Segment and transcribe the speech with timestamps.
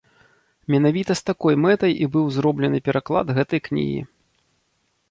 [0.75, 4.01] Менавіта з такой мэтай і быў зроблены пераклад гэтай кнігі.